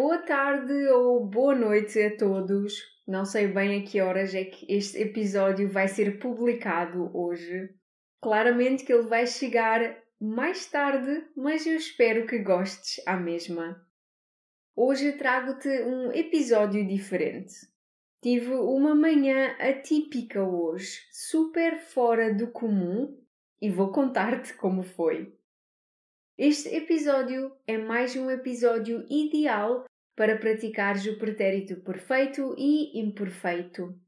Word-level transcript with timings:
Boa 0.00 0.16
tarde 0.16 0.72
ou 0.88 1.26
boa 1.26 1.54
noite 1.54 2.00
a 2.00 2.16
todos. 2.16 2.72
Não 3.06 3.26
sei 3.26 3.48
bem 3.48 3.78
a 3.78 3.84
que 3.84 4.00
horas 4.00 4.34
é 4.34 4.44
que 4.44 4.64
este 4.74 4.98
episódio 4.98 5.68
vai 5.68 5.88
ser 5.88 6.18
publicado 6.18 7.14
hoje. 7.14 7.68
Claramente 8.18 8.82
que 8.82 8.94
ele 8.94 9.06
vai 9.06 9.26
chegar 9.26 10.02
mais 10.18 10.64
tarde, 10.64 11.22
mas 11.36 11.66
eu 11.66 11.76
espero 11.76 12.26
que 12.26 12.38
gostes 12.38 13.06
à 13.06 13.14
mesma. 13.14 13.86
Hoje 14.74 15.12
trago-te 15.12 15.68
um 15.68 16.10
episódio 16.12 16.88
diferente. 16.88 17.52
Tive 18.22 18.54
uma 18.54 18.94
manhã 18.94 19.54
atípica 19.58 20.42
hoje, 20.42 20.98
super 21.12 21.78
fora 21.78 22.32
do 22.32 22.46
comum, 22.46 23.22
e 23.60 23.68
vou 23.68 23.92
contar-te 23.92 24.54
como 24.54 24.82
foi. 24.82 25.30
Este 26.38 26.74
episódio 26.74 27.52
é 27.66 27.76
mais 27.76 28.16
um 28.16 28.30
episódio 28.30 29.04
ideal 29.10 29.84
para 30.20 30.36
praticares 30.36 31.06
o 31.06 31.16
pretérito 31.16 31.76
perfeito 31.76 32.54
e 32.58 33.00
imperfeito. 33.00 33.98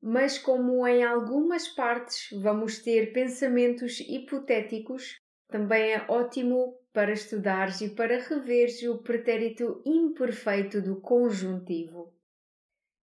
Mas, 0.00 0.38
como 0.38 0.86
em 0.86 1.04
algumas 1.04 1.68
partes 1.68 2.30
vamos 2.40 2.78
ter 2.78 3.12
pensamentos 3.12 4.00
hipotéticos, 4.00 5.18
também 5.46 5.92
é 5.92 6.06
ótimo 6.08 6.80
para 6.94 7.12
estudares 7.12 7.82
e 7.82 7.90
para 7.90 8.20
reveres 8.20 8.82
o 8.84 9.02
pretérito 9.02 9.82
imperfeito 9.84 10.80
do 10.80 10.98
conjuntivo. 11.02 12.16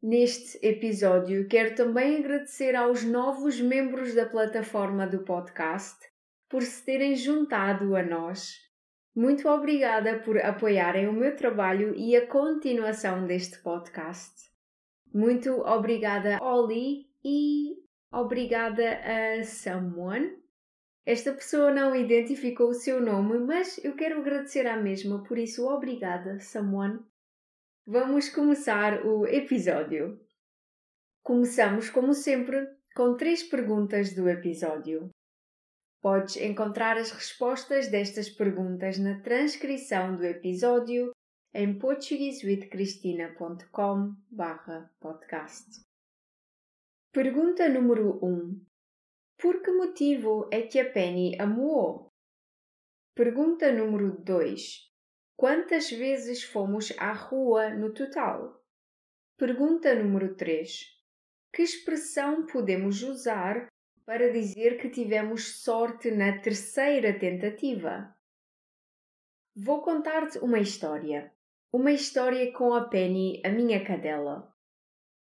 Neste 0.01 0.57
episódio, 0.65 1.47
quero 1.47 1.75
também 1.75 2.17
agradecer 2.17 2.75
aos 2.75 3.03
novos 3.03 3.61
membros 3.61 4.15
da 4.15 4.25
plataforma 4.25 5.05
do 5.05 5.23
podcast 5.23 5.99
por 6.49 6.63
se 6.63 6.83
terem 6.83 7.15
juntado 7.15 7.95
a 7.95 8.01
nós. 8.01 8.70
Muito 9.15 9.47
obrigada 9.49 10.19
por 10.19 10.37
apoiarem 10.37 11.07
o 11.07 11.13
meu 11.13 11.35
trabalho 11.35 11.93
e 11.95 12.15
a 12.15 12.25
continuação 12.25 13.27
deste 13.27 13.59
podcast. 13.59 14.49
Muito 15.13 15.51
obrigada, 15.61 16.41
Oli, 16.41 17.09
e 17.23 17.75
obrigada 18.09 18.99
a 18.99 19.43
someone. 19.43 20.39
Esta 21.05 21.33
pessoa 21.33 21.71
não 21.71 21.93
identificou 21.93 22.69
o 22.69 22.73
seu 22.73 23.01
nome, 23.01 23.39
mas 23.39 23.83
eu 23.83 23.95
quero 23.95 24.19
agradecer 24.21 24.65
à 24.65 24.77
mesma, 24.77 25.21
por 25.23 25.37
isso, 25.37 25.67
obrigada, 25.67 26.39
someone. 26.39 26.99
Vamos 27.85 28.29
começar 28.29 29.05
o 29.05 29.25
episódio. 29.25 30.21
Começamos, 31.21 31.89
como 31.89 32.13
sempre, 32.13 32.65
com 32.95 33.17
três 33.17 33.43
perguntas 33.43 34.13
do 34.13 34.29
episódio. 34.29 35.09
Podes 36.01 36.35
encontrar 36.37 36.97
as 36.97 37.11
respostas 37.11 37.87
destas 37.87 38.27
perguntas 38.27 38.97
na 38.97 39.21
transcrição 39.21 40.15
do 40.15 40.25
episódio 40.25 41.11
em 41.53 41.77
portuguesewithcristina.com 41.77 44.15
podcast. 44.99 45.85
Pergunta 47.11 47.69
número 47.69 48.17
1. 48.25 48.65
Por 49.37 49.61
que 49.61 49.71
motivo 49.71 50.49
é 50.51 50.63
que 50.63 50.79
a 50.79 50.91
Penny 50.91 51.39
amou? 51.39 52.07
Pergunta 53.13 53.71
número 53.71 54.19
2. 54.23 54.91
Quantas 55.37 55.91
vezes 55.91 56.43
fomos 56.43 56.91
à 56.97 57.13
rua 57.13 57.69
no 57.69 57.93
total? 57.93 58.59
Pergunta 59.37 59.93
número 59.93 60.35
3. 60.35 60.99
Que 61.53 61.61
expressão 61.61 62.47
podemos 62.47 63.03
usar 63.03 63.70
para 64.11 64.29
dizer 64.29 64.77
que 64.77 64.89
tivemos 64.89 65.61
sorte 65.63 66.11
na 66.11 66.37
terceira 66.37 67.17
tentativa. 67.17 68.13
Vou 69.55 69.81
contar-te 69.81 70.37
uma 70.39 70.59
história. 70.59 71.31
Uma 71.71 71.93
história 71.93 72.51
com 72.51 72.73
a 72.73 72.89
Penny, 72.89 73.41
a 73.45 73.47
minha 73.47 73.81
cadela. 73.85 74.53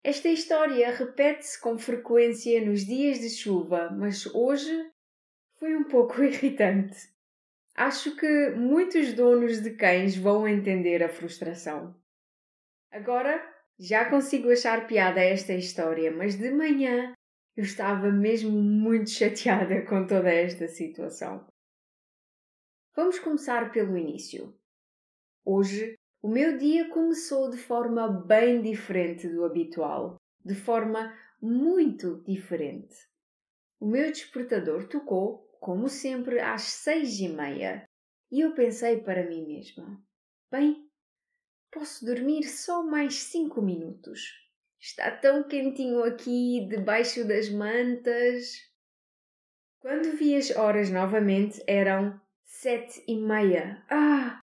Esta 0.03 0.27
história 0.27 0.91
repete-se 0.91 1.57
com 1.61 1.77
frequência 1.77 2.65
nos 2.65 2.81
dias 2.85 3.21
de 3.21 3.29
chuva, 3.29 3.89
mas 3.91 4.25
hoje 4.35 4.91
foi 5.57 5.73
um 5.73 5.85
pouco 5.85 6.19
irritante. 6.21 6.97
Acho 7.77 8.13
que 8.17 8.49
muitos 8.57 9.13
donos 9.13 9.61
de 9.61 9.71
cães 9.77 10.17
vão 10.17 10.45
entender 10.45 11.01
a 11.01 11.07
frustração. 11.07 11.95
Agora 12.91 13.41
já 13.79 14.09
consigo 14.09 14.51
achar 14.51 14.85
piada 14.85 15.21
a 15.21 15.23
esta 15.23 15.53
história, 15.53 16.11
mas 16.11 16.37
de 16.37 16.51
manhã 16.51 17.14
eu 17.55 17.63
estava 17.63 18.11
mesmo 18.11 18.51
muito 18.51 19.09
chateada 19.09 19.85
com 19.85 20.05
toda 20.05 20.29
esta 20.29 20.67
situação. 20.67 21.47
Vamos 22.95 23.19
começar 23.19 23.71
pelo 23.71 23.97
início. 23.97 24.53
Hoje, 25.43 25.95
o 26.21 26.27
meu 26.27 26.57
dia 26.57 26.89
começou 26.89 27.49
de 27.49 27.57
forma 27.57 28.07
bem 28.07 28.61
diferente 28.61 29.27
do 29.27 29.45
habitual, 29.45 30.15
de 30.43 30.55
forma 30.55 31.13
muito 31.41 32.23
diferente. 32.23 32.95
O 33.79 33.87
meu 33.87 34.11
despertador 34.11 34.87
tocou, 34.87 35.47
como 35.59 35.87
sempre, 35.87 36.39
às 36.39 36.63
seis 36.63 37.19
e 37.19 37.29
meia 37.29 37.85
e 38.31 38.41
eu 38.41 38.53
pensei 38.53 39.01
para 39.01 39.27
mim 39.29 39.45
mesma: 39.45 40.01
bem, 40.51 40.89
posso 41.71 42.05
dormir 42.05 42.43
só 42.43 42.83
mais 42.83 43.15
cinco 43.15 43.61
minutos. 43.61 44.44
Está 44.87 45.09
tão 45.09 45.41
quentinho 45.41 46.03
aqui 46.03 46.63
debaixo 46.69 47.27
das 47.27 47.49
mantas. 47.49 48.53
Quando 49.79 50.15
vi 50.15 50.35
as 50.35 50.51
horas 50.51 50.91
novamente 50.91 51.59
eram 51.65 52.21
sete 52.43 53.03
e 53.07 53.19
meia. 53.19 53.83
Ah! 53.89 54.39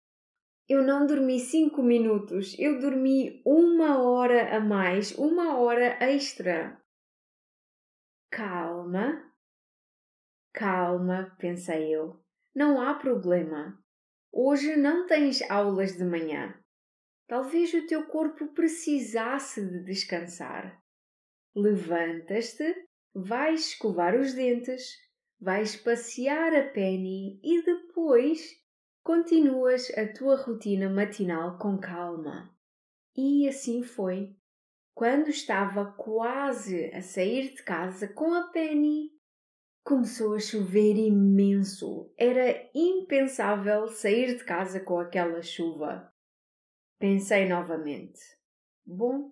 Eu 0.66 0.82
não 0.82 1.06
dormi 1.06 1.38
cinco 1.38 1.82
minutos, 1.82 2.58
eu 2.58 2.80
dormi 2.80 3.42
uma 3.44 4.02
hora 4.02 4.56
a 4.56 4.60
mais, 4.60 5.12
uma 5.18 5.58
hora 5.58 5.98
extra. 6.00 6.80
Calma, 8.30 9.22
calma, 10.54 11.36
pensei 11.38 11.94
eu. 11.94 12.18
Não 12.54 12.80
há 12.80 12.94
problema. 12.94 13.78
Hoje 14.32 14.74
não 14.74 15.06
tens 15.06 15.42
aulas 15.50 15.98
de 15.98 16.04
manhã. 16.04 16.58
Talvez 17.30 17.72
o 17.74 17.86
teu 17.86 18.06
corpo 18.06 18.48
precisasse 18.48 19.64
de 19.64 19.84
descansar. 19.84 20.82
Levantas-te, 21.54 22.74
vais 23.14 23.68
escovar 23.68 24.18
os 24.18 24.34
dentes, 24.34 24.82
vais 25.40 25.76
passear 25.76 26.52
a 26.52 26.68
Penny 26.70 27.38
e 27.40 27.62
depois 27.62 28.50
continuas 29.04 29.96
a 29.96 30.12
tua 30.12 30.42
rotina 30.42 30.90
matinal 30.90 31.56
com 31.56 31.78
calma. 31.78 32.52
E 33.16 33.46
assim 33.48 33.84
foi. 33.84 34.34
Quando 34.92 35.28
estava 35.28 35.84
quase 35.92 36.86
a 36.86 37.00
sair 37.00 37.54
de 37.54 37.62
casa 37.62 38.08
com 38.08 38.34
a 38.34 38.48
Penny, 38.48 39.08
começou 39.84 40.34
a 40.34 40.40
chover 40.40 40.96
imenso. 40.96 42.12
Era 42.18 42.68
impensável 42.74 43.86
sair 43.86 44.36
de 44.36 44.42
casa 44.42 44.80
com 44.80 44.98
aquela 44.98 45.40
chuva. 45.42 46.10
Pensei 47.00 47.48
novamente. 47.48 48.20
Bom, 48.84 49.30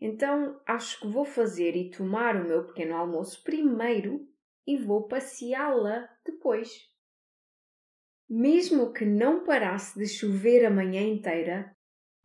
então 0.00 0.60
acho 0.66 0.98
que 0.98 1.06
vou 1.06 1.24
fazer 1.24 1.76
e 1.76 1.92
tomar 1.92 2.34
o 2.34 2.44
meu 2.44 2.66
pequeno 2.66 2.96
almoço 2.96 3.40
primeiro 3.44 4.28
e 4.66 4.76
vou 4.76 5.06
passeá-la 5.06 6.08
depois. 6.26 6.68
Mesmo 8.28 8.92
que 8.92 9.04
não 9.04 9.44
parasse 9.44 9.96
de 9.96 10.08
chover 10.08 10.66
a 10.66 10.70
manhã 10.70 11.02
inteira, 11.02 11.72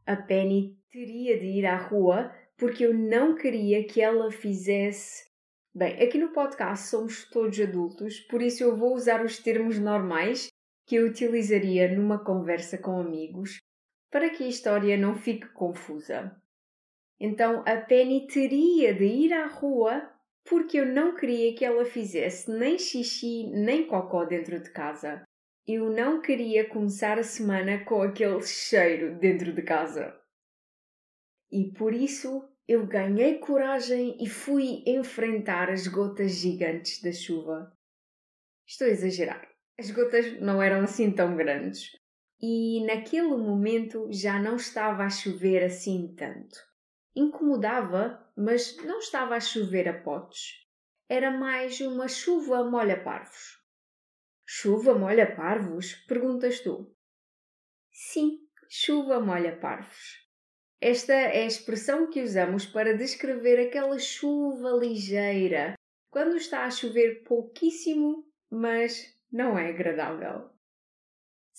a 0.08 0.16
Penny 0.16 0.76
teria 0.90 1.40
de 1.40 1.46
ir 1.46 1.68
à 1.68 1.78
rua 1.78 2.34
porque 2.58 2.84
eu 2.84 2.96
não 2.96 3.36
queria 3.36 3.86
que 3.86 4.02
ela 4.02 4.32
fizesse. 4.32 5.24
Bem, 5.72 6.02
aqui 6.02 6.18
no 6.18 6.34
podcast 6.34 6.88
somos 6.88 7.30
todos 7.30 7.60
adultos, 7.60 8.22
por 8.22 8.42
isso 8.42 8.64
eu 8.64 8.76
vou 8.76 8.96
usar 8.96 9.24
os 9.24 9.38
termos 9.38 9.78
normais 9.78 10.48
que 10.88 10.96
eu 10.96 11.06
utilizaria 11.06 11.96
numa 11.96 12.18
conversa 12.18 12.76
com 12.76 13.00
amigos 13.00 13.60
para 14.12 14.30
que 14.30 14.44
a 14.44 14.48
história 14.48 14.98
não 14.98 15.16
fique 15.16 15.48
confusa. 15.50 16.36
Então 17.20 17.64
a 17.66 17.78
Penny 17.78 18.28
teria 18.28 18.94
de 18.94 19.06
ir 19.06 19.34
à 19.34 19.48
rua 19.48 20.14
porque 20.46 20.80
eu 20.80 20.86
não 20.86 21.16
queria 21.16 21.54
que 21.56 21.66
ela 21.66 21.84
fizesse 21.84 22.50
nem 22.50 22.78
xixi 22.80 23.48
nem 23.52 23.86
cocó 23.88 24.24
dentro 24.26 24.60
de 24.60 24.72
casa. 24.72 25.24
Eu 25.68 25.90
não 25.90 26.22
queria 26.22 26.70
começar 26.70 27.20
a 27.20 27.24
semana 27.24 27.84
com 27.84 28.02
aquele 28.02 28.42
cheiro 28.42 29.18
dentro 29.20 29.52
de 29.54 29.62
casa. 29.62 30.18
e 31.52 31.72
por 31.74 31.94
isso 31.94 32.48
eu 32.68 32.86
ganhei 32.86 33.40
coragem 33.40 34.18
e 34.22 34.28
fui 34.30 34.84
enfrentar 34.86 35.70
as 35.70 35.88
gotas 35.88 36.34
gigantes 36.34 37.02
da 37.02 37.12
chuva. 37.12 37.72
Estou 38.66 38.88
a 38.88 38.92
exagerar. 38.92 39.48
As 39.80 39.90
gotas 39.92 40.40
não 40.42 40.62
eram 40.62 40.82
assim 40.84 41.12
tão 41.12 41.36
grandes. 41.38 41.92
E 42.40 42.86
naquele 42.86 43.36
momento 43.36 44.08
já 44.12 44.40
não 44.40 44.58
estava 44.58 45.04
a 45.04 45.10
chover 45.10 45.64
assim 45.64 46.14
tanto. 46.16 46.58
Incomodava, 47.16 48.24
mas 48.38 48.78
não 48.86 49.00
estava 49.00 49.36
a 49.36 49.40
chover 49.40 49.90
a 49.90 50.02
potes. 50.02 50.68
Era 51.10 51.32
mais 51.32 51.82
uma 51.82 52.08
chuva 52.08 52.70
molha-parvos. 52.70 53.58
Chuva 54.46 54.94
molha-parvos? 54.94 55.96
Perguntas 56.08 56.60
tu. 56.60 56.96
Sim, 57.92 58.40
chuva 58.70 59.20
molha-parvos. 59.20 60.28
Esta 60.80 61.14
é 61.14 61.42
a 61.42 61.48
expressão 61.48 62.08
que 62.08 62.22
usamos 62.22 62.66
para 62.68 62.96
descrever 62.96 63.60
aquela 63.60 63.98
chuva 63.98 64.70
ligeira, 64.70 65.74
quando 66.12 66.36
está 66.36 66.66
a 66.66 66.70
chover 66.70 67.24
pouquíssimo, 67.24 68.32
mas 68.50 69.18
não 69.32 69.58
é 69.58 69.70
agradável. 69.70 70.52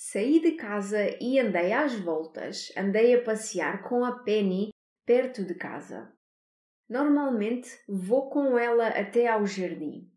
Saí 0.00 0.40
de 0.40 0.52
casa 0.52 0.98
e 1.20 1.40
andei 1.40 1.72
às 1.72 1.98
voltas, 1.98 2.72
andei 2.76 3.14
a 3.14 3.24
passear 3.24 3.82
com 3.82 4.04
a 4.04 4.22
Penny 4.22 4.68
perto 5.04 5.44
de 5.44 5.54
casa. 5.54 6.12
Normalmente 6.88 7.68
vou 7.88 8.30
com 8.30 8.56
ela 8.56 8.88
até 8.88 9.26
ao 9.26 9.44
jardim. 9.44 10.08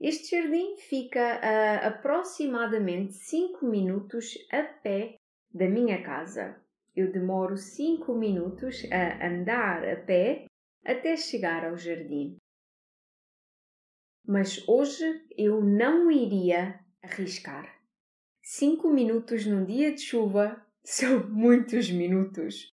Este 0.00 0.36
jardim 0.36 0.76
fica 0.76 1.40
a 1.42 1.88
aproximadamente 1.88 3.14
5 3.14 3.66
minutos 3.66 4.34
a 4.52 4.62
pé 4.62 5.16
da 5.52 5.68
minha 5.68 6.02
casa 6.04 6.64
eu 6.96 7.12
demoro 7.12 7.58
5 7.58 8.14
minutos 8.14 8.82
a 8.90 9.26
andar 9.26 9.86
a 9.86 9.96
pé 9.96 10.46
até 10.82 11.14
chegar 11.14 11.66
ao 11.66 11.76
jardim. 11.76 12.38
Mas 14.26 14.66
hoje 14.66 15.04
eu 15.36 15.62
não 15.62 16.10
iria 16.10 16.80
arriscar. 17.02 17.75
5 18.48 18.88
minutos 18.90 19.44
num 19.44 19.64
dia 19.64 19.92
de 19.92 20.02
chuva 20.02 20.64
são 20.86 21.28
muitos 21.28 21.90
minutos. 21.90 22.72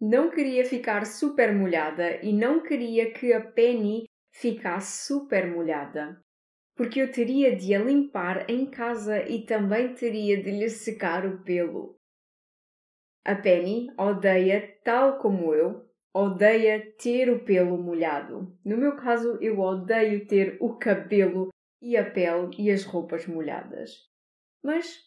Não 0.00 0.28
queria 0.28 0.64
ficar 0.64 1.06
super 1.06 1.54
molhada 1.54 2.20
e 2.20 2.32
não 2.32 2.60
queria 2.60 3.12
que 3.12 3.32
a 3.32 3.40
Penny 3.40 4.06
ficasse 4.32 5.06
super 5.06 5.46
molhada, 5.46 6.20
porque 6.74 7.00
eu 7.00 7.12
teria 7.12 7.54
de 7.54 7.72
a 7.76 7.78
limpar 7.78 8.50
em 8.50 8.68
casa 8.68 9.22
e 9.28 9.46
também 9.46 9.94
teria 9.94 10.42
de 10.42 10.50
lhe 10.50 10.68
secar 10.68 11.24
o 11.24 11.44
pelo. 11.44 11.96
A 13.24 13.36
Penny 13.36 13.86
odeia, 13.96 14.76
tal 14.82 15.18
como 15.18 15.54
eu, 15.54 15.88
odeia 16.12 16.92
ter 16.98 17.30
o 17.30 17.44
pelo 17.44 17.78
molhado. 17.78 18.52
No 18.64 18.76
meu 18.76 18.96
caso, 18.96 19.38
eu 19.40 19.60
odeio 19.60 20.26
ter 20.26 20.58
o 20.60 20.76
cabelo 20.76 21.50
e 21.80 21.96
a 21.96 22.04
pele 22.04 22.50
e 22.58 22.68
as 22.68 22.82
roupas 22.82 23.28
molhadas. 23.28 24.12
Mas 24.64 24.98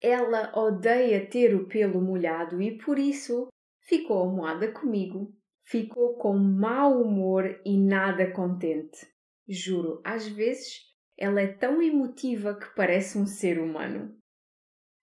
ela 0.00 0.56
odeia 0.56 1.28
ter 1.28 1.56
o 1.56 1.66
pelo 1.66 2.00
molhado 2.00 2.62
e 2.62 2.78
por 2.78 3.00
isso 3.00 3.48
ficou 3.80 4.22
amoada 4.22 4.70
comigo. 4.70 5.34
Ficou 5.64 6.14
com 6.16 6.38
mau 6.38 7.02
humor 7.02 7.60
e 7.64 7.76
nada 7.76 8.30
contente. 8.30 9.06
Juro, 9.48 10.00
às 10.04 10.26
vezes 10.28 10.92
ela 11.18 11.40
é 11.40 11.48
tão 11.48 11.82
emotiva 11.82 12.54
que 12.54 12.74
parece 12.74 13.18
um 13.18 13.26
ser 13.26 13.58
humano. 13.58 14.16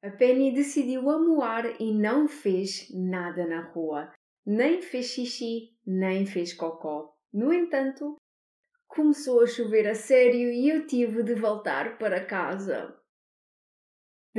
A 0.02 0.10
Penny 0.10 0.54
decidiu 0.54 1.10
amoar 1.10 1.76
e 1.82 1.94
não 1.94 2.28
fez 2.28 2.90
nada 2.94 3.46
na 3.46 3.62
rua. 3.62 4.12
Nem 4.46 4.82
fez 4.82 5.08
xixi, 5.08 5.78
nem 5.86 6.26
fez 6.26 6.54
cocó. 6.54 7.14
No 7.34 7.54
entanto, 7.54 8.16
começou 8.88 9.42
a 9.42 9.48
chover 9.48 9.88
a 9.88 9.96
sério 9.96 10.52
e 10.52 10.70
eu 10.70 10.88
tive 10.88 11.22
de 11.24 11.36
voltar 11.36 11.98
para 11.98 12.26
casa. 12.26 12.99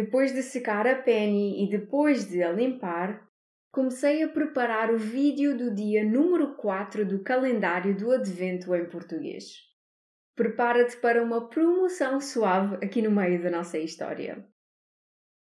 Depois 0.03 0.33
de 0.33 0.43
secar 0.43 0.87
a 0.87 0.95
Penny 0.95 1.63
e 1.63 1.69
depois 1.69 2.27
de 2.27 2.43
a 2.43 2.51
limpar, 2.51 3.23
comecei 3.71 4.23
a 4.23 4.29
preparar 4.29 4.91
o 4.91 4.97
vídeo 4.97 5.55
do 5.55 5.75
dia 5.75 6.03
número 6.03 6.55
4 6.55 7.05
do 7.05 7.23
calendário 7.23 7.95
do 7.95 8.11
Advento 8.11 8.75
em 8.75 8.89
português. 8.89 9.57
Prepara-te 10.35 10.97
para 10.97 11.23
uma 11.23 11.51
promoção 11.51 12.19
suave 12.19 12.77
aqui 12.77 13.03
no 13.03 13.11
meio 13.11 13.43
da 13.43 13.51
nossa 13.51 13.77
história. 13.77 14.43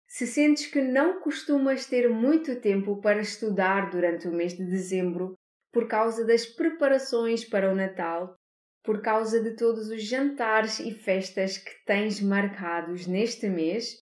Se 0.06 0.26
sentes 0.26 0.66
que 0.66 0.82
não 0.82 1.20
costumas 1.20 1.86
ter 1.86 2.10
muito 2.10 2.60
tempo 2.60 3.00
para 3.00 3.22
estudar 3.22 3.88
durante 3.88 4.28
o 4.28 4.30
mês 4.30 4.52
de 4.52 4.66
dezembro 4.66 5.38
por 5.72 5.88
causa 5.88 6.22
das 6.26 6.44
preparações 6.44 7.46
para 7.46 7.72
o 7.72 7.74
Natal, 7.74 8.36
por 8.84 9.00
causa 9.00 9.42
de 9.42 9.56
todos 9.56 9.88
os 9.88 10.02
jantares 10.02 10.80
e 10.80 10.92
festas 10.92 11.56
que 11.56 11.72
tens 11.86 12.20
marcados 12.20 13.06
neste 13.06 13.48
mês, 13.48 14.09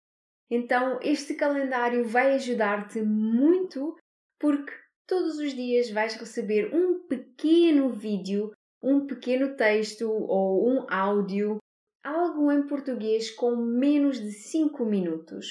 então 0.51 0.99
este 1.03 1.35
calendário 1.35 2.05
vai 2.07 2.35
ajudar-te 2.35 3.01
muito 3.03 3.97
porque 4.39 4.73
todos 5.07 5.39
os 5.39 5.55
dias 5.55 5.91
vais 5.91 6.15
receber 6.15 6.75
um 6.75 7.07
pequeno 7.07 7.91
vídeo, 7.91 8.53
um 8.83 9.07
pequeno 9.07 9.57
texto 9.57 10.11
ou 10.11 10.69
um 10.69 10.87
áudio, 10.89 11.59
algo 12.05 12.51
em 12.53 12.67
português 12.67 13.31
com 13.31 13.57
menos 13.57 14.21
de 14.21 14.33
5 14.33 14.85
minutos 14.85 15.47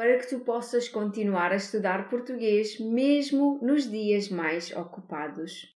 para 0.00 0.18
que 0.18 0.28
tu 0.28 0.40
possas 0.40 0.88
continuar 0.88 1.52
a 1.52 1.56
estudar 1.56 2.08
português 2.08 2.80
mesmo 2.80 3.58
nos 3.62 3.86
dias 3.86 4.30
mais 4.30 4.72
ocupados. 4.72 5.76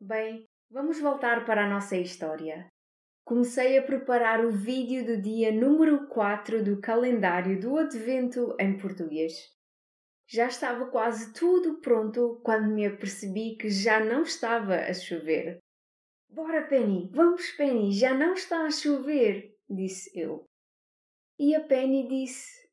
Bem, 0.01 0.43
vamos 0.69 0.99
voltar 0.99 1.45
para 1.45 1.65
a 1.65 1.69
nossa 1.69 1.95
história. 1.95 2.67
Comecei 3.23 3.77
a 3.77 3.83
preparar 3.83 4.43
o 4.43 4.51
vídeo 4.51 5.05
do 5.05 5.21
dia 5.21 5.53
número 5.53 6.09
4 6.09 6.61
do 6.61 6.81
calendário 6.81 7.57
do 7.57 7.77
Advento 7.77 8.53
em 8.59 8.77
português. 8.77 9.49
Já 10.27 10.47
estava 10.47 10.87
quase 10.87 11.31
tudo 11.31 11.79
pronto 11.79 12.41
quando 12.43 12.67
me 12.67 12.85
apercebi 12.85 13.55
que 13.55 13.69
já 13.69 14.03
não 14.03 14.23
estava 14.23 14.75
a 14.75 14.93
chover. 14.93 15.61
Bora, 16.29 16.61
Penny, 16.67 17.09
vamos, 17.11 17.49
Penny, 17.51 17.91
já 17.91 18.13
não 18.13 18.33
está 18.33 18.65
a 18.65 18.71
chover, 18.71 19.57
disse 19.69 20.17
eu. 20.17 20.45
E 21.37 21.55
a 21.55 21.61
Penny 21.61 22.07
disse: 22.07 22.69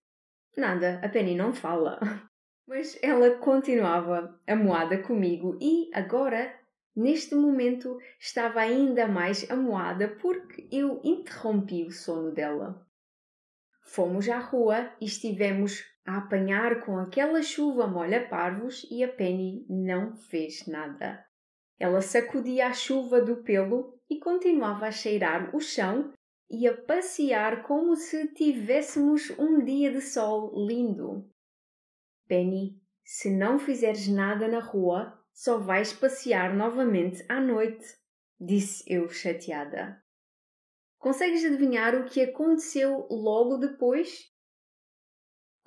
Nada, 0.57 1.01
a 1.03 1.09
Penny 1.09 1.35
não 1.35 1.53
fala. 1.53 1.99
Mas 2.69 2.99
ela 3.03 3.39
continuava 3.39 4.41
amoada 4.47 5.01
comigo 5.03 5.57
e 5.61 5.89
agora 5.95 6.53
Neste 6.97 7.35
momento 7.35 8.01
estava 8.19 8.61
ainda 8.61 9.07
mais 9.07 9.51
amuada 9.51 10.09
porque 10.09 10.67
eu 10.73 10.99
interrompi 11.05 11.85
o 11.85 11.91
sono 11.91 12.33
dela. 12.33 12.89
Fomos 13.83 14.27
à 14.31 14.39
rua 14.39 14.91
e 14.99 15.05
estivemos 15.05 15.85
a 16.07 16.17
apanhar 16.17 16.87
com 16.87 16.99
aquela 16.99 17.43
chuva 17.43 17.87
molha-parvos 17.87 18.87
e 18.91 19.05
a 19.05 19.09
Penny 19.09 19.67
não 19.69 20.17
fez 20.17 20.67
nada. 20.67 21.26
Ela 21.79 22.01
sacudia 22.01 22.69
a 22.69 22.73
chuva 22.73 23.21
do 23.21 23.43
pelo 23.43 23.99
e 24.09 24.19
continuava 24.19 24.87
a 24.87 24.91
cheirar 24.91 25.55
o 25.55 25.61
chão 25.61 26.13
e 26.51 26.67
a 26.67 26.77
passear 26.77 27.63
como 27.65 27.97
se 27.97 28.29
tivéssemos 28.35 29.31
um 29.39 29.63
dia 29.65 29.93
de 29.93 30.01
sol 30.01 30.53
lindo. 30.67 31.29
Penny, 32.27 32.81
se 33.05 33.31
não 33.31 33.59
fizeres 33.59 34.09
nada 34.09 34.49
na 34.49 34.61
rua, 34.61 35.21
só 35.33 35.59
vais 35.59 35.93
passear 35.93 36.55
novamente 36.55 37.25
à 37.29 37.41
noite, 37.41 37.85
disse 38.41 38.85
eu 38.87 39.09
chateada. 39.09 40.03
Consegues 40.99 41.45
adivinhar 41.45 41.95
o 41.95 42.05
que 42.05 42.23
aconteceu 42.23 43.07
logo 43.11 43.59
depois? 43.59 44.35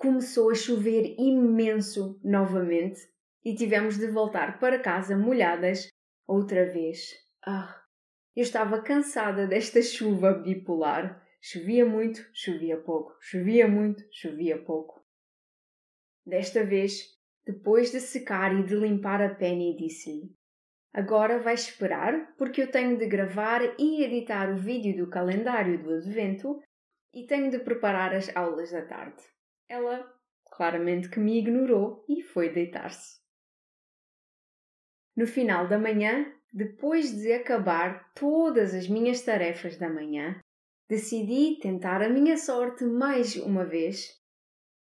começou 0.00 0.50
a 0.50 0.54
chover 0.54 1.14
imenso 1.18 2.18
novamente 2.24 2.98
e 3.44 3.54
tivemos 3.54 3.98
de 3.98 4.06
voltar 4.06 4.58
para 4.58 4.78
casa 4.78 5.14
molhadas 5.14 5.88
outra 6.30 6.64
vez. 6.64 7.14
Ah, 7.44 7.82
eu 8.36 8.42
estava 8.42 8.80
cansada 8.80 9.46
desta 9.46 9.82
chuva 9.82 10.32
bipolar. 10.32 11.26
Chovia 11.42 11.84
muito, 11.84 12.20
chovia 12.34 12.76
pouco, 12.76 13.16
chovia 13.20 13.66
muito, 13.66 14.04
chovia 14.12 14.62
pouco. 14.62 15.02
Desta 16.24 16.64
vez, 16.64 17.18
depois 17.46 17.90
de 17.90 17.98
secar 17.98 18.54
e 18.54 18.62
de 18.62 18.76
limpar 18.76 19.22
a 19.22 19.34
Penny, 19.34 19.74
disse-lhe: 19.76 20.30
Agora 20.92 21.38
vais 21.38 21.62
esperar, 21.62 22.34
porque 22.36 22.62
eu 22.62 22.70
tenho 22.70 22.98
de 22.98 23.06
gravar 23.06 23.62
e 23.78 24.04
editar 24.04 24.52
o 24.52 24.56
vídeo 24.56 25.04
do 25.04 25.10
calendário 25.10 25.82
do 25.82 25.94
advento 25.94 26.60
e 27.12 27.26
tenho 27.26 27.50
de 27.50 27.58
preparar 27.58 28.14
as 28.14 28.34
aulas 28.36 28.70
da 28.70 28.84
tarde. 28.84 29.22
Ela 29.68 30.06
claramente 30.44 31.08
que 31.08 31.18
me 31.18 31.38
ignorou 31.38 32.04
e 32.08 32.22
foi 32.22 32.52
deitar-se. 32.52 33.19
No 35.20 35.26
final 35.26 35.68
da 35.68 35.78
manhã, 35.78 36.32
depois 36.50 37.14
de 37.14 37.30
acabar 37.30 38.10
todas 38.14 38.72
as 38.72 38.88
minhas 38.88 39.20
tarefas 39.20 39.76
da 39.76 39.86
manhã, 39.86 40.40
decidi 40.88 41.58
tentar 41.60 42.00
a 42.00 42.08
minha 42.08 42.38
sorte 42.38 42.84
mais 42.84 43.36
uma 43.36 43.62
vez. 43.62 44.18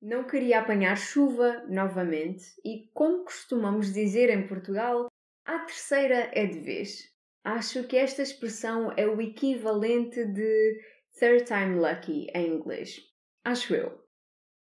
Não 0.03 0.25
queria 0.25 0.59
apanhar 0.59 0.97
chuva 0.97 1.65
novamente 1.69 2.47
e, 2.65 2.91
como 2.93 3.23
costumamos 3.23 3.93
dizer 3.93 4.29
em 4.29 4.45
Portugal, 4.49 5.07
a 5.45 5.61
terceira 5.61 6.29
é 6.33 6.45
de 6.47 6.59
vez. 6.59 7.05
Acho 7.45 7.87
que 7.87 7.97
esta 7.97 8.23
expressão 8.23 8.93
é 8.97 9.07
o 9.07 9.21
equivalente 9.21 10.25
de 10.25 10.81
third 11.17 11.45
time 11.45 11.77
lucky 11.77 12.27
em 12.35 12.57
inglês. 12.57 13.01
Acho 13.45 13.73
eu. 13.73 14.03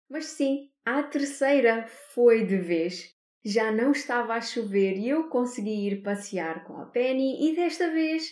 Mas 0.09 0.25
sim, 0.25 0.71
a 0.83 1.03
terceira 1.03 1.85
foi 1.85 2.47
de 2.47 2.57
vez 2.57 3.15
já 3.43 3.71
não 3.71 3.91
estava 3.91 4.35
a 4.35 4.41
chover 4.41 4.97
e 4.97 5.09
eu 5.09 5.29
consegui 5.29 5.87
ir 5.87 6.03
passear 6.03 6.63
com 6.65 6.77
a 6.77 6.85
Penny 6.85 7.49
e 7.49 7.55
desta 7.55 7.91
vez 7.91 8.31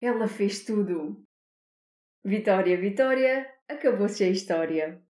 ela 0.00 0.28
fez 0.28 0.64
tudo. 0.64 1.22
Vitória, 2.22 2.76
Vitória, 2.78 3.50
acabou-se 3.68 4.22
a 4.22 4.28
história. 4.28 5.02